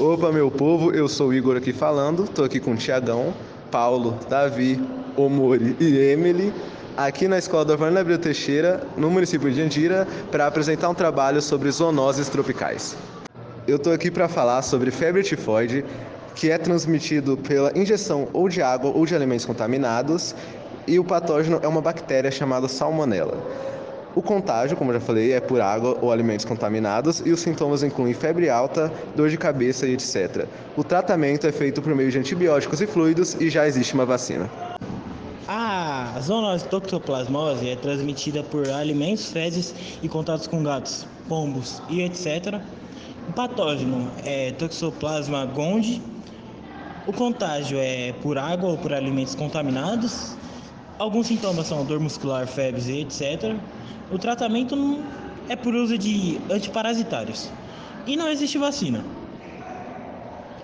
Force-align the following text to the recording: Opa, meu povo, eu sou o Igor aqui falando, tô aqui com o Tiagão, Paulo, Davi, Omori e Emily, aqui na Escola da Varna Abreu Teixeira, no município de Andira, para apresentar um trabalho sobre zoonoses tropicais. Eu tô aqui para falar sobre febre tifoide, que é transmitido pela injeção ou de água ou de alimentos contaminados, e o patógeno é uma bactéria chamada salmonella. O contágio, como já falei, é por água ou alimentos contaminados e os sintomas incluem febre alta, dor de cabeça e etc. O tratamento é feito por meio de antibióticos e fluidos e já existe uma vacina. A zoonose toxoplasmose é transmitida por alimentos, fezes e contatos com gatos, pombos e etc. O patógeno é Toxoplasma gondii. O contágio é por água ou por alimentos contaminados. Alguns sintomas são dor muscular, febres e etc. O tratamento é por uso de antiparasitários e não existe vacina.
Opa, 0.00 0.30
meu 0.30 0.48
povo, 0.48 0.92
eu 0.92 1.08
sou 1.08 1.30
o 1.30 1.34
Igor 1.34 1.56
aqui 1.56 1.72
falando, 1.72 2.28
tô 2.28 2.44
aqui 2.44 2.60
com 2.60 2.70
o 2.70 2.76
Tiagão, 2.76 3.34
Paulo, 3.68 4.16
Davi, 4.30 4.80
Omori 5.16 5.76
e 5.80 5.96
Emily, 5.96 6.54
aqui 6.96 7.26
na 7.26 7.36
Escola 7.36 7.64
da 7.64 7.74
Varna 7.74 7.98
Abreu 7.98 8.16
Teixeira, 8.16 8.86
no 8.96 9.10
município 9.10 9.50
de 9.50 9.60
Andira, 9.60 10.06
para 10.30 10.46
apresentar 10.46 10.88
um 10.88 10.94
trabalho 10.94 11.42
sobre 11.42 11.68
zoonoses 11.72 12.28
tropicais. 12.28 12.96
Eu 13.66 13.76
tô 13.76 13.90
aqui 13.90 14.08
para 14.08 14.28
falar 14.28 14.62
sobre 14.62 14.92
febre 14.92 15.24
tifoide, 15.24 15.84
que 16.32 16.48
é 16.48 16.58
transmitido 16.58 17.36
pela 17.36 17.76
injeção 17.76 18.28
ou 18.32 18.48
de 18.48 18.62
água 18.62 18.92
ou 18.94 19.04
de 19.04 19.16
alimentos 19.16 19.46
contaminados, 19.46 20.32
e 20.86 20.96
o 21.00 21.02
patógeno 21.02 21.58
é 21.60 21.66
uma 21.66 21.80
bactéria 21.80 22.30
chamada 22.30 22.68
salmonella. 22.68 23.36
O 24.14 24.22
contágio, 24.22 24.76
como 24.76 24.92
já 24.92 25.00
falei, 25.00 25.32
é 25.32 25.40
por 25.40 25.60
água 25.60 25.96
ou 26.00 26.10
alimentos 26.10 26.44
contaminados 26.44 27.20
e 27.24 27.30
os 27.30 27.40
sintomas 27.40 27.82
incluem 27.82 28.14
febre 28.14 28.48
alta, 28.48 28.92
dor 29.14 29.28
de 29.28 29.36
cabeça 29.36 29.86
e 29.86 29.92
etc. 29.92 30.46
O 30.76 30.82
tratamento 30.82 31.46
é 31.46 31.52
feito 31.52 31.80
por 31.82 31.94
meio 31.94 32.10
de 32.10 32.18
antibióticos 32.18 32.80
e 32.80 32.86
fluidos 32.86 33.34
e 33.34 33.50
já 33.50 33.66
existe 33.66 33.94
uma 33.94 34.06
vacina. 34.06 34.50
A 35.46 36.14
zoonose 36.20 36.66
toxoplasmose 36.68 37.70
é 37.70 37.76
transmitida 37.76 38.42
por 38.42 38.68
alimentos, 38.68 39.30
fezes 39.30 39.74
e 40.02 40.08
contatos 40.08 40.46
com 40.46 40.62
gatos, 40.62 41.06
pombos 41.28 41.80
e 41.88 42.02
etc. 42.02 42.60
O 43.28 43.32
patógeno 43.32 44.10
é 44.24 44.52
Toxoplasma 44.52 45.44
gondii. 45.44 46.02
O 47.06 47.12
contágio 47.12 47.78
é 47.78 48.14
por 48.22 48.38
água 48.38 48.70
ou 48.70 48.78
por 48.78 48.92
alimentos 48.92 49.34
contaminados. 49.34 50.34
Alguns 50.98 51.26
sintomas 51.26 51.66
são 51.66 51.84
dor 51.84 52.00
muscular, 52.00 52.46
febres 52.46 52.88
e 52.88 53.00
etc. 53.00 53.54
O 54.10 54.18
tratamento 54.18 54.74
é 55.48 55.56
por 55.56 55.74
uso 55.74 55.98
de 55.98 56.40
antiparasitários 56.50 57.50
e 58.06 58.16
não 58.16 58.28
existe 58.28 58.56
vacina. 58.56 59.04